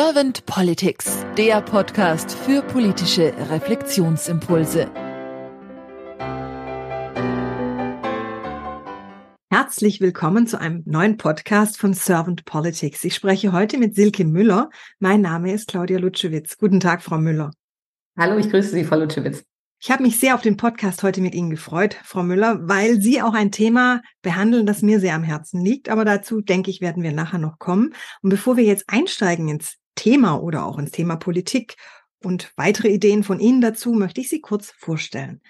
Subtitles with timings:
[0.00, 4.88] Servant Politics, der Podcast für politische Reflexionsimpulse.
[9.50, 13.02] Herzlich willkommen zu einem neuen Podcast von Servant Politics.
[13.02, 14.70] Ich spreche heute mit Silke Müller.
[15.00, 16.58] Mein Name ist Claudia Lutschewitz.
[16.58, 17.50] Guten Tag, Frau Müller.
[18.16, 19.42] Hallo, ich grüße Sie, Frau Lutschewitz.
[19.80, 23.20] Ich habe mich sehr auf den Podcast heute mit Ihnen gefreut, Frau Müller, weil Sie
[23.20, 25.88] auch ein Thema behandeln, das mir sehr am Herzen liegt.
[25.88, 27.94] Aber dazu, denke ich, werden wir nachher noch kommen.
[28.22, 31.76] Und bevor wir jetzt einsteigen ins Thema oder auch ins Thema Politik
[32.22, 35.40] und weitere Ideen von Ihnen dazu, möchte ich Sie kurz vorstellen.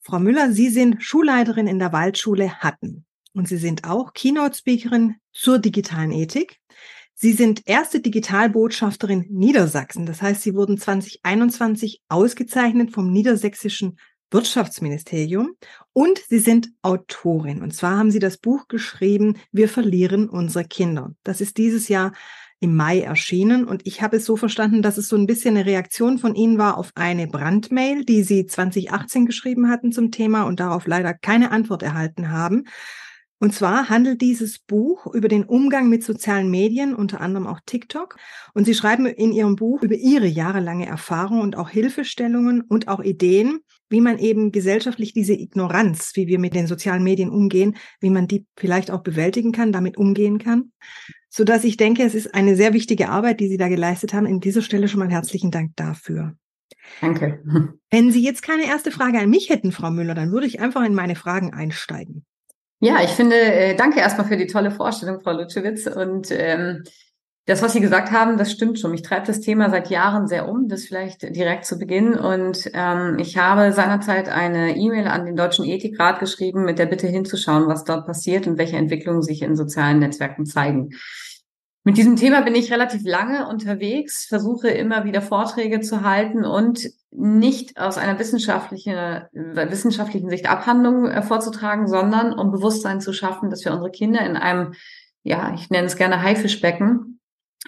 [0.00, 5.58] Frau Müller, Sie sind Schulleiterin in der Waldschule Hatten und Sie sind auch Keynote-Speakerin zur
[5.58, 6.60] digitalen Ethik.
[7.14, 10.06] Sie sind erste Digitalbotschafterin Niedersachsen.
[10.06, 13.98] Das heißt, Sie wurden 2021 ausgezeichnet vom Niedersächsischen
[14.30, 15.56] Wirtschaftsministerium
[15.92, 17.62] und Sie sind Autorin.
[17.62, 21.14] Und zwar haben Sie das Buch geschrieben, Wir verlieren unsere Kinder.
[21.24, 22.12] Das ist dieses Jahr
[22.60, 25.66] im Mai erschienen und ich habe es so verstanden, dass es so ein bisschen eine
[25.66, 30.58] Reaktion von Ihnen war auf eine Brandmail, die Sie 2018 geschrieben hatten zum Thema und
[30.58, 32.64] darauf leider keine Antwort erhalten haben.
[33.40, 38.16] Und zwar handelt dieses Buch über den Umgang mit sozialen Medien, unter anderem auch TikTok.
[38.52, 43.00] Und Sie schreiben in Ihrem Buch über Ihre jahrelange Erfahrung und auch Hilfestellungen und auch
[43.00, 48.10] Ideen, wie man eben gesellschaftlich diese Ignoranz, wie wir mit den sozialen Medien umgehen, wie
[48.10, 50.72] man die vielleicht auch bewältigen kann, damit umgehen kann.
[51.28, 54.26] So dass ich denke, es ist eine sehr wichtige Arbeit, die Sie da geleistet haben.
[54.26, 56.34] In dieser Stelle schon mal herzlichen Dank dafür.
[57.00, 57.42] Danke.
[57.90, 60.84] Wenn Sie jetzt keine erste Frage an mich hätten, Frau Müller, dann würde ich einfach
[60.84, 62.24] in meine Fragen einsteigen.
[62.80, 65.86] Ja, ich finde, äh, danke erstmal für die tolle Vorstellung, Frau Lutschewitz.
[65.86, 66.84] Und ähm,
[67.48, 68.90] das, was Sie gesagt haben, das stimmt schon.
[68.90, 72.12] Mich treibt das Thema seit Jahren sehr um, das vielleicht direkt zu Beginn.
[72.12, 77.06] Und ähm, ich habe seinerzeit eine E-Mail an den Deutschen Ethikrat geschrieben mit der Bitte
[77.06, 80.90] hinzuschauen, was dort passiert und welche Entwicklungen sich in sozialen Netzwerken zeigen.
[81.84, 86.90] Mit diesem Thema bin ich relativ lange unterwegs, versuche immer wieder Vorträge zu halten und
[87.10, 88.94] nicht aus einer wissenschaftlichen,
[89.32, 94.36] wissenschaftlichen Sicht Abhandlungen äh, vorzutragen, sondern um Bewusstsein zu schaffen, dass wir unsere Kinder in
[94.36, 94.74] einem,
[95.22, 97.14] ja, ich nenne es gerne Haifischbecken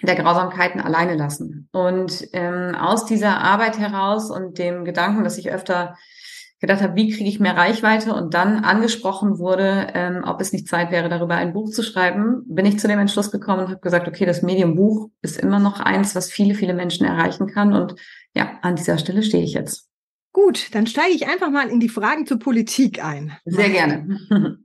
[0.01, 1.69] der Grausamkeiten alleine lassen.
[1.71, 5.95] Und ähm, aus dieser Arbeit heraus und dem Gedanken, dass ich öfter
[6.59, 10.67] gedacht habe, wie kriege ich mehr Reichweite und dann angesprochen wurde, ähm, ob es nicht
[10.67, 13.81] Zeit wäre, darüber ein Buch zu schreiben, bin ich zu dem Entschluss gekommen und habe
[13.81, 17.73] gesagt, okay, das Medium Buch ist immer noch eins, was viele, viele Menschen erreichen kann.
[17.73, 17.95] Und
[18.35, 19.89] ja, an dieser Stelle stehe ich jetzt.
[20.33, 23.35] Gut, dann steige ich einfach mal in die Fragen zur Politik ein.
[23.43, 24.19] Sehr gerne.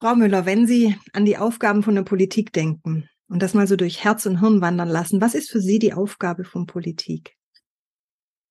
[0.00, 3.74] Frau Müller, wenn Sie an die Aufgaben von der Politik denken und das mal so
[3.74, 7.36] durch Herz und Hirn wandern lassen, was ist für Sie die Aufgabe von Politik?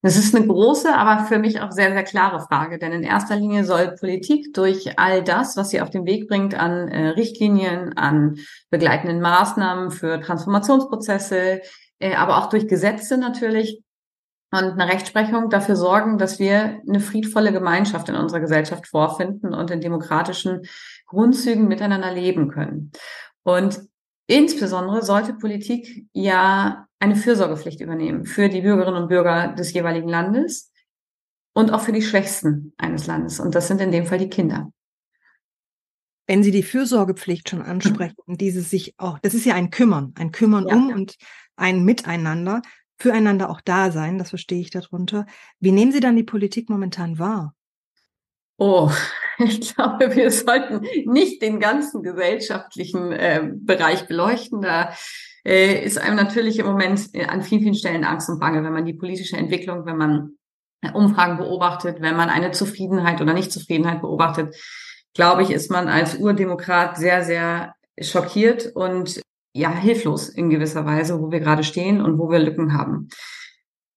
[0.02, 2.78] Das ist eine große, aber für mich auch sehr, sehr klare Frage.
[2.78, 6.54] Denn in erster Linie soll Politik durch all das, was sie auf den Weg bringt
[6.54, 8.36] an äh, Richtlinien, an
[8.68, 11.62] begleitenden Maßnahmen für Transformationsprozesse,
[11.98, 13.82] äh, aber auch durch Gesetze natürlich
[14.50, 19.70] und eine Rechtsprechung dafür sorgen, dass wir eine friedvolle Gemeinschaft in unserer Gesellschaft vorfinden und
[19.70, 20.66] in demokratischen
[21.06, 22.92] Grundzügen miteinander leben können.
[23.44, 23.80] Und
[24.26, 30.72] insbesondere sollte Politik ja eine Fürsorgepflicht übernehmen für die Bürgerinnen und Bürger des jeweiligen Landes
[31.54, 33.40] und auch für die Schwächsten eines Landes.
[33.40, 34.70] Und das sind in dem Fall die Kinder.
[36.26, 40.32] Wenn Sie die Fürsorgepflicht schon ansprechen, dieses sich auch, das ist ja ein Kümmern, ein
[40.32, 41.16] Kümmern ja, um und
[41.56, 42.62] ein Miteinander,
[42.96, 45.26] füreinander auch da sein, das verstehe ich darunter.
[45.60, 47.54] Wie nehmen Sie dann die Politik momentan wahr?
[48.56, 48.90] Oh,
[49.38, 54.62] ich glaube, wir sollten nicht den ganzen gesellschaftlichen äh, Bereich beleuchten.
[54.62, 54.92] Da
[55.44, 58.72] äh, ist einem natürlich im Moment äh, an vielen, vielen Stellen Angst und Bange, wenn
[58.72, 60.36] man die politische Entwicklung, wenn man
[60.82, 64.54] äh, Umfragen beobachtet, wenn man eine Zufriedenheit oder Nichtzufriedenheit beobachtet,
[65.14, 69.20] glaube ich, ist man als Urdemokrat sehr, sehr schockiert und
[69.52, 73.08] ja, hilflos in gewisser Weise, wo wir gerade stehen und wo wir Lücken haben.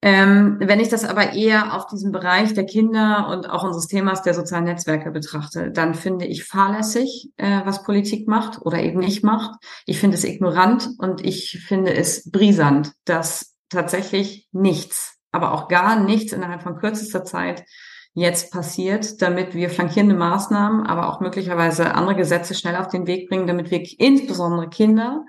[0.10, 4.22] Ähm, wenn ich das aber eher auf diesem Bereich der Kinder und auch unseres Themas
[4.22, 9.26] der sozialen Netzwerke betrachte, dann finde ich fahrlässig, äh, was Politik macht oder eben nicht
[9.26, 9.60] macht.
[9.86, 16.00] Ich finde es ignorant und ich finde es brisant, dass tatsächlich nichts, aber auch gar
[16.00, 17.66] nichts innerhalb von kürzester Zeit
[18.14, 23.28] jetzt passiert, damit wir flankierende Maßnahmen, aber auch möglicherweise andere Gesetze schnell auf den Weg
[23.28, 25.26] bringen, damit wir insbesondere Kinder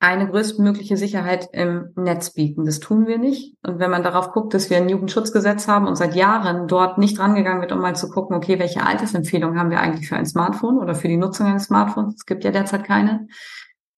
[0.00, 2.64] eine größtmögliche Sicherheit im Netz bieten.
[2.64, 3.54] Das tun wir nicht.
[3.62, 7.18] Und wenn man darauf guckt, dass wir ein Jugendschutzgesetz haben und seit Jahren dort nicht
[7.18, 10.78] rangegangen wird, um mal zu gucken, okay, welche Altersempfehlungen haben wir eigentlich für ein Smartphone
[10.78, 12.14] oder für die Nutzung eines Smartphones?
[12.16, 13.28] Es gibt ja derzeit keine.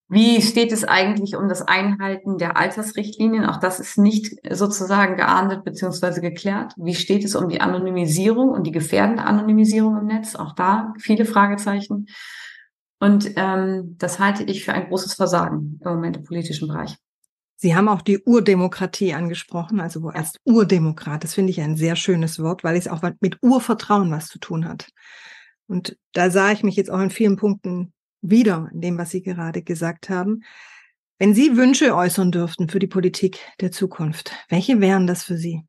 [0.09, 3.47] Wie steht es eigentlich um das Einhalten der Altersrichtlinien?
[3.47, 6.21] Auch das ist nicht sozusagen geahndet bzw.
[6.21, 6.75] geklärt.
[6.77, 10.35] Wie steht es um die Anonymisierung und die gefährdende Anonymisierung im Netz?
[10.35, 12.09] Auch da viele Fragezeichen.
[13.03, 16.95] Und ähm, das halte ich für ein großes Versagen im Moment im politischen Bereich.
[17.57, 21.25] Sie haben auch die Urdemokratie angesprochen, also als Urdemokrat.
[21.25, 24.69] Das finde ich ein sehr schönes Wort, weil es auch mit Urvertrauen was zu tun
[24.69, 24.89] hat.
[25.67, 29.23] Und da sah ich mich jetzt auch in vielen Punkten wieder, in dem, was Sie
[29.23, 30.45] gerade gesagt haben.
[31.19, 35.65] Wenn Sie Wünsche äußern dürften für die Politik der Zukunft, welche wären das für Sie?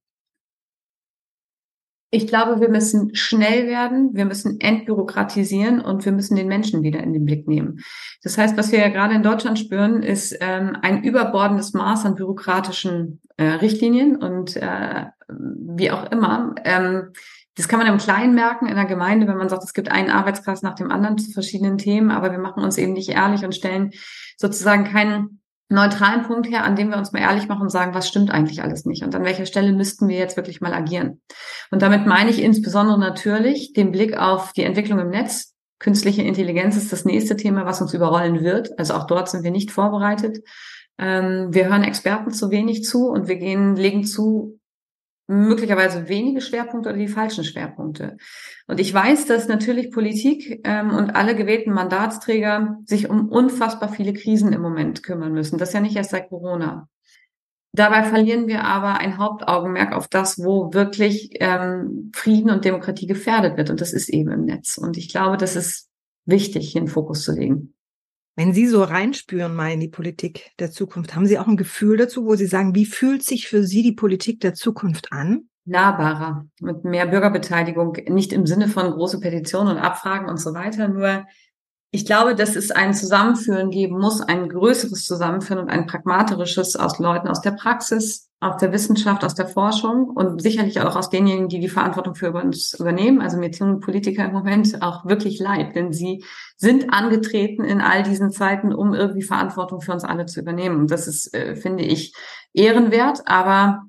[2.14, 7.00] Ich glaube, wir müssen schnell werden, wir müssen entbürokratisieren und wir müssen den Menschen wieder
[7.00, 7.80] in den Blick nehmen.
[8.22, 12.14] Das heißt, was wir ja gerade in Deutschland spüren, ist ähm, ein überbordendes Maß an
[12.14, 16.54] bürokratischen äh, Richtlinien und äh, wie auch immer.
[16.64, 17.14] Ähm,
[17.56, 20.12] das kann man im Kleinen merken in der Gemeinde, wenn man sagt, es gibt einen
[20.12, 23.56] Arbeitskreis nach dem anderen zu verschiedenen Themen, aber wir machen uns eben nicht ehrlich und
[23.56, 23.90] stellen
[24.38, 25.42] sozusagen keinen
[25.74, 28.62] neutralen Punkt her, an dem wir uns mal ehrlich machen und sagen, was stimmt eigentlich
[28.64, 31.22] alles nicht und an welcher Stelle müssten wir jetzt wirklich mal agieren.
[31.72, 35.54] Und damit meine ich insbesondere natürlich den Blick auf die Entwicklung im Netz.
[35.80, 38.78] Künstliche Intelligenz ist das nächste Thema, was uns überrollen wird.
[38.80, 40.40] Also auch dort sind wir nicht vorbereitet.
[40.98, 44.60] Ähm, wir hören Experten zu wenig zu und wir gehen, legen zu,
[45.34, 48.18] möglicherweise wenige Schwerpunkte oder die falschen Schwerpunkte.
[48.68, 54.14] Und ich weiß, dass natürlich Politik ähm, und alle gewählten Mandatsträger sich um unfassbar viele
[54.14, 55.58] Krisen im Moment kümmern müssen.
[55.58, 56.88] Das ist ja nicht erst seit Corona.
[57.76, 63.58] Dabei verlieren wir aber ein Hauptaugenmerk auf das, wo wirklich ähm, Frieden und Demokratie gefährdet
[63.58, 63.72] wird.
[63.72, 64.78] Und das ist eben im Netz.
[64.78, 65.90] Und ich glaube, das ist
[66.26, 67.73] wichtig, hier einen Fokus zu legen.
[68.36, 71.98] Wenn Sie so reinspüren mal in die Politik der Zukunft, haben Sie auch ein Gefühl
[71.98, 75.50] dazu, wo Sie sagen, wie fühlt sich für Sie die Politik der Zukunft an?
[75.66, 80.90] Nahbarer, mit mehr Bürgerbeteiligung, nicht im Sinne von große Petitionen und Abfragen und so weiter,
[80.90, 81.26] nur
[81.96, 86.98] ich glaube, dass es ein Zusammenführen geben muss, ein größeres Zusammenführen und ein pragmatisches aus
[86.98, 91.50] Leuten aus der Praxis, aus der Wissenschaft, aus der Forschung und sicherlich auch aus denjenigen,
[91.50, 93.22] die die Verantwortung für uns übernehmen.
[93.22, 96.26] Also mir tun Politiker im Moment auch wirklich leid, denn sie
[96.58, 100.80] sind angetreten in all diesen Zeiten, um irgendwie Verantwortung für uns alle zu übernehmen.
[100.80, 102.16] Und das ist, äh, finde ich,
[102.54, 103.84] ehrenwert, aber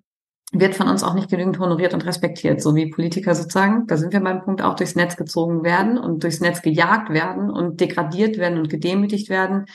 [0.54, 4.12] wird von uns auch nicht genügend honoriert und respektiert, so wie Politiker sozusagen, da sind
[4.12, 8.38] wir beim Punkt, auch durchs Netz gezogen werden und durchs Netz gejagt werden und degradiert
[8.38, 9.66] werden und gedemütigt werden.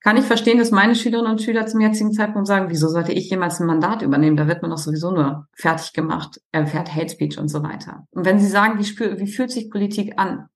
[0.00, 3.30] Kann ich verstehen, dass meine Schülerinnen und Schüler zum jetzigen Zeitpunkt sagen, wieso sollte ich
[3.30, 4.36] jemals ein Mandat übernehmen?
[4.36, 8.06] Da wird man doch sowieso nur fertig gemacht, erfährt Hate Speech und so weiter.
[8.10, 10.46] Und wenn Sie sagen, wie, spür, wie fühlt sich Politik an?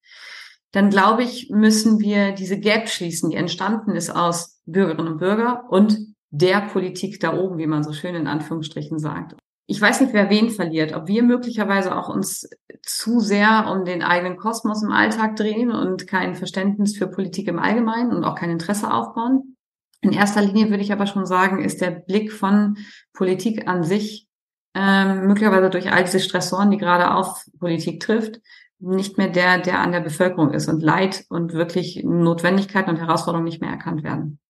[0.71, 5.65] Dann glaube ich, müssen wir diese Gap schließen, die entstanden ist aus Bürgerinnen und Bürger
[5.69, 5.99] und
[6.31, 9.37] der Politik da oben, wie man so schön in Anführungsstrichen sagt
[9.67, 12.49] ich weiß nicht, wer wen verliert, ob wir möglicherweise auch uns
[12.83, 17.59] zu sehr um den eigenen Kosmos im Alltag drehen und kein Verständnis für Politik im
[17.59, 19.57] Allgemeinen und auch kein Interesse aufbauen.
[20.01, 22.77] In erster Linie würde ich aber schon sagen, ist der Blick von
[23.13, 24.27] Politik an sich
[24.75, 28.41] ähm, möglicherweise durch all diese Stressoren, die gerade auf Politik trifft,
[28.81, 33.45] nicht mehr der, der an der Bevölkerung ist und Leid und wirklich Notwendigkeiten und Herausforderungen
[33.45, 34.41] nicht mehr erkannt werden.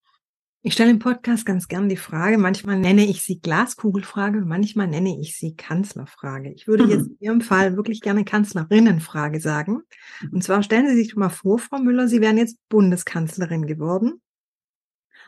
[0.64, 5.20] Ich stelle im Podcast ganz gern die Frage, manchmal nenne ich sie Glaskugelfrage, manchmal nenne
[5.20, 6.52] ich sie Kanzlerfrage.
[6.52, 9.82] Ich würde jetzt in Ihrem Fall wirklich gerne Kanzlerinnenfrage sagen.
[10.30, 14.22] Und zwar stellen Sie sich mal vor, Frau Müller, Sie wären jetzt Bundeskanzlerin geworden.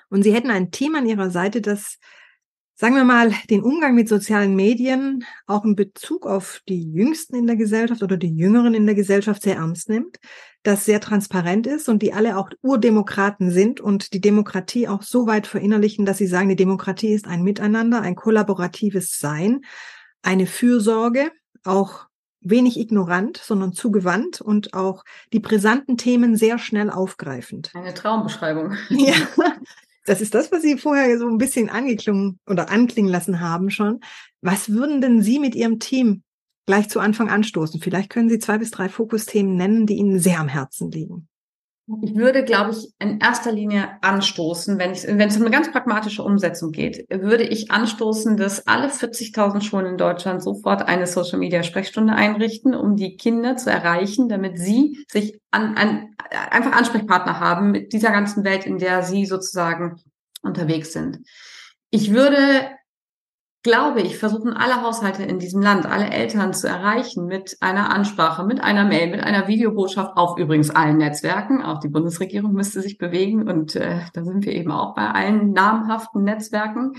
[0.08, 1.98] Und Sie hätten ein Team an Ihrer Seite, das
[2.76, 7.48] sagen wir mal, den Umgang mit sozialen Medien auch in Bezug auf die Jüngsten in
[7.48, 10.18] der Gesellschaft oder die Jüngeren in der Gesellschaft sehr ernst nimmt,
[10.64, 15.26] das sehr transparent ist und die alle auch Urdemokraten sind und die Demokratie auch so
[15.26, 19.60] weit verinnerlichen, dass sie sagen, die Demokratie ist ein Miteinander, ein kollaboratives Sein,
[20.22, 21.30] eine Fürsorge,
[21.64, 22.06] auch
[22.40, 27.70] wenig ignorant, sondern zugewandt und auch die brisanten Themen sehr schnell aufgreifend.
[27.74, 28.76] Eine Traumbeschreibung.
[28.88, 29.14] Ja,
[30.06, 34.00] das ist das, was Sie vorher so ein bisschen angeklungen oder anklingen lassen haben schon.
[34.40, 36.22] Was würden denn Sie mit Ihrem Team
[36.66, 37.80] gleich zu Anfang anstoßen?
[37.80, 41.28] Vielleicht können Sie zwei bis drei Fokusthemen nennen, die Ihnen sehr am Herzen liegen.
[42.02, 45.70] Ich würde, glaube ich, in erster Linie anstoßen, wenn, ich, wenn es um eine ganz
[45.70, 51.38] pragmatische Umsetzung geht, würde ich anstoßen, dass alle 40.000 Schulen in Deutschland sofort eine Social
[51.38, 57.38] Media Sprechstunde einrichten, um die Kinder zu erreichen, damit sie sich an, an, einfach Ansprechpartner
[57.38, 60.00] haben mit dieser ganzen Welt, in der sie sozusagen
[60.40, 61.18] unterwegs sind.
[61.90, 62.70] Ich würde
[63.64, 68.44] glaube ich, versuchen alle Haushalte in diesem Land, alle Eltern zu erreichen mit einer Ansprache,
[68.44, 71.62] mit einer Mail, mit einer Videobotschaft auf übrigens allen Netzwerken.
[71.62, 75.52] Auch die Bundesregierung müsste sich bewegen und äh, da sind wir eben auch bei allen
[75.52, 76.92] namhaften Netzwerken.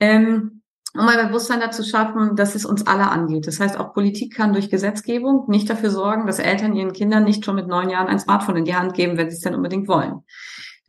[0.00, 0.62] Ähm,
[0.94, 3.46] um ein Bewusstsein dazu schaffen, dass es uns alle angeht.
[3.46, 7.44] Das heißt, auch Politik kann durch Gesetzgebung nicht dafür sorgen, dass Eltern ihren Kindern nicht
[7.44, 9.86] schon mit neun Jahren ein Smartphone in die Hand geben, wenn sie es denn unbedingt
[9.86, 10.22] wollen.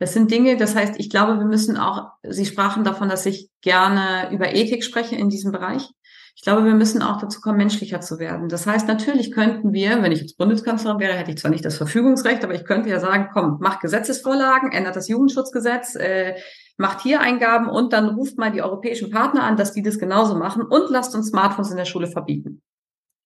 [0.00, 3.50] Das sind Dinge, das heißt, ich glaube, wir müssen auch, Sie sprachen davon, dass ich
[3.60, 5.90] gerne über Ethik spreche in diesem Bereich.
[6.34, 8.48] Ich glaube, wir müssen auch dazu kommen, menschlicher zu werden.
[8.48, 11.76] Das heißt, natürlich könnten wir, wenn ich jetzt Bundeskanzlerin wäre, hätte ich zwar nicht das
[11.76, 16.34] Verfügungsrecht, aber ich könnte ja sagen, komm, macht Gesetzesvorlagen, ändert das Jugendschutzgesetz, äh,
[16.78, 20.34] macht hier Eingaben und dann ruft mal die europäischen Partner an, dass die das genauso
[20.34, 22.62] machen und lasst uns Smartphones in der Schule verbieten.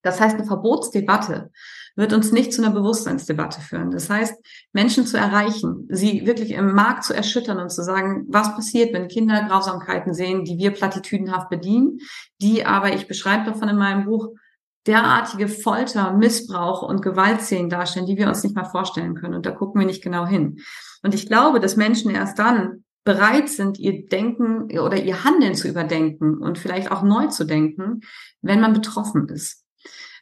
[0.03, 1.53] Das heißt, eine Verbotsdebatte
[1.97, 3.91] wird uns nicht zu einer Bewusstseinsdebatte führen.
[3.91, 4.35] Das heißt,
[4.73, 9.09] Menschen zu erreichen, sie wirklich im Markt zu erschüttern und zu sagen, was passiert, wenn
[9.09, 11.99] Kinder Grausamkeiten sehen, die wir platitüdenhaft bedienen,
[12.41, 14.31] die aber, ich beschreibe davon in meinem Buch,
[14.87, 19.35] derartige Folter, Missbrauch und Gewaltszenen darstellen, die wir uns nicht mal vorstellen können.
[19.35, 20.61] Und da gucken wir nicht genau hin.
[21.03, 25.69] Und ich glaube, dass Menschen erst dann bereit sind, ihr Denken oder ihr Handeln zu
[25.69, 28.01] überdenken und vielleicht auch neu zu denken,
[28.41, 29.64] wenn man betroffen ist.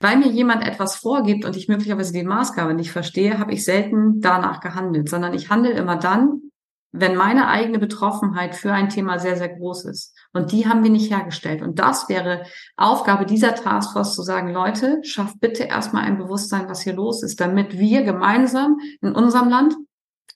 [0.03, 4.21] Weil mir jemand etwas vorgibt und ich möglicherweise die Maßgabe nicht verstehe, habe ich selten
[4.21, 6.43] danach gehandelt, sondern ich handle immer dann,
[6.91, 10.13] wenn meine eigene Betroffenheit für ein Thema sehr, sehr groß ist.
[10.33, 11.63] Und die haben wir nicht hergestellt.
[11.63, 12.43] Und das wäre
[12.77, 17.41] Aufgabe dieser Taskforce zu sagen, Leute, schafft bitte erstmal ein Bewusstsein, was hier los ist,
[17.41, 19.77] damit wir gemeinsam in unserem Land,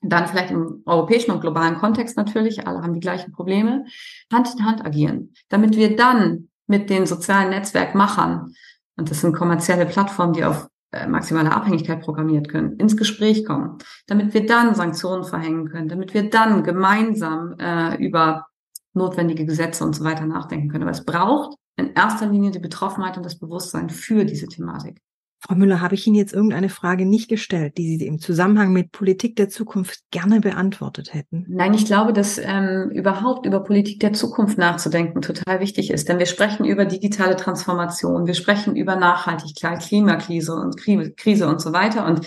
[0.01, 3.85] dann vielleicht im europäischen und globalen Kontext natürlich, alle haben die gleichen Probleme,
[4.33, 8.53] Hand in Hand agieren, damit wir dann mit den sozialen Netzwerkmachern
[8.97, 13.79] und das sind kommerzielle Plattformen, die auf äh, maximale Abhängigkeit programmiert können, ins Gespräch kommen,
[14.07, 18.47] damit wir dann Sanktionen verhängen können, damit wir dann gemeinsam äh, über
[18.95, 20.85] notwendige Gesetze und so weiter nachdenken können.
[20.85, 25.01] Aber es braucht in erster Linie die Betroffenheit und das Bewusstsein für diese Thematik.
[25.39, 28.91] Frau Müller, habe ich Ihnen jetzt irgendeine Frage nicht gestellt, die Sie im Zusammenhang mit
[28.91, 31.45] Politik der Zukunft gerne beantwortet hätten?
[31.49, 36.09] Nein, ich glaube, dass ähm, überhaupt über Politik der Zukunft nachzudenken total wichtig ist.
[36.09, 41.73] Denn wir sprechen über digitale Transformation, wir sprechen über Nachhaltigkeit, Klimakrise und Krise und so
[41.73, 42.07] weiter.
[42.07, 42.27] Und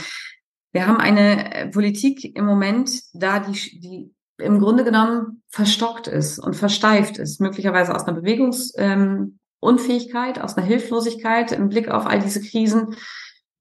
[0.71, 6.39] wir haben eine äh, Politik im Moment da, die, die im Grunde genommen verstockt ist
[6.39, 12.05] und versteift ist, möglicherweise aus einer Bewegungs, ähm, Unfähigkeit, aus einer Hilflosigkeit im Blick auf
[12.05, 12.95] all diese Krisen,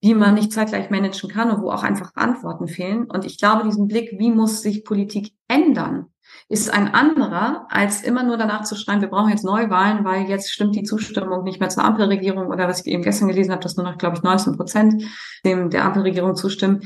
[0.02, 3.04] die man nicht zeitgleich managen kann und wo auch einfach Antworten fehlen.
[3.04, 6.06] Und ich glaube, diesen Blick, wie muss sich Politik ändern,
[6.48, 10.50] ist ein anderer, als immer nur danach zu schreiben, wir brauchen jetzt Neuwahlen, weil jetzt
[10.50, 13.76] stimmt die Zustimmung nicht mehr zur Ampelregierung oder was ich eben gestern gelesen habe, dass
[13.76, 15.02] nur noch, glaube ich, 19 Prozent
[15.44, 16.82] dem der Ampelregierung zustimmen.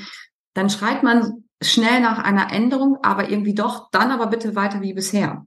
[0.54, 4.94] Dann schreit man schnell nach einer Änderung, aber irgendwie doch, dann aber bitte weiter wie
[4.94, 5.46] bisher.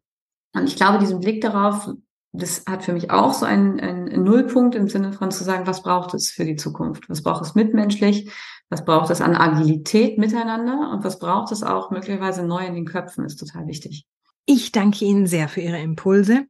[0.53, 1.89] Und ich glaube, diesen Blick darauf,
[2.37, 5.83] das hat für mich auch so einen, einen Nullpunkt im Sinne von zu sagen, was
[5.83, 7.09] braucht es für die Zukunft?
[7.09, 8.31] Was braucht es mitmenschlich?
[8.69, 10.91] Was braucht es an Agilität miteinander?
[10.91, 13.25] Und was braucht es auch möglicherweise neu in den Köpfen?
[13.25, 14.05] Ist total wichtig.
[14.45, 16.45] Ich danke Ihnen sehr für Ihre Impulse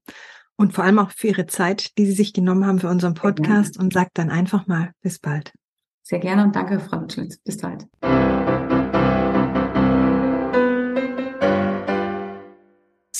[0.58, 3.80] und vor allem auch für Ihre Zeit, die Sie sich genommen haben für unseren Podcast
[3.80, 5.54] und sagt dann einfach mal bis bald.
[6.04, 7.38] Sehr gerne und danke, Frau Lutschwitz.
[7.38, 7.88] Bis bald.